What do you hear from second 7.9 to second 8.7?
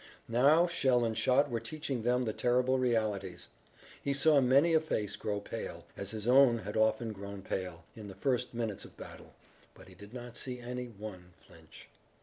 in the first